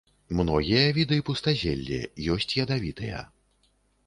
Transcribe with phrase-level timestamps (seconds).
[0.37, 2.01] Многія віды пустазелле,
[2.37, 3.23] ёсць ядавітыя.